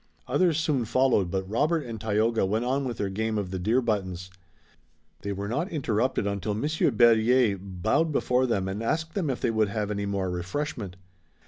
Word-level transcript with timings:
Others 0.27 0.57
soon 0.59 0.83
followed 0.85 1.29
but 1.29 1.47
Robert 1.47 1.85
and 1.85 2.01
Tayoga 2.01 2.43
went 2.43 2.65
on 2.65 2.85
with 2.85 2.97
their 2.97 3.07
game 3.11 3.37
of 3.37 3.51
the 3.51 3.59
deer 3.59 3.81
buttons. 3.83 4.31
They 5.21 5.31
were 5.31 5.47
not 5.47 5.69
interrupted 5.69 6.25
until 6.25 6.55
Monsieur 6.55 6.89
Berryer 6.89 7.59
bowed 7.61 8.11
before 8.11 8.47
them 8.47 8.67
and 8.67 8.81
asked 8.81 9.15
if 9.15 9.41
they 9.41 9.51
would 9.51 9.69
have 9.69 9.91
any 9.91 10.07
more 10.07 10.31
refreshment. 10.31 10.95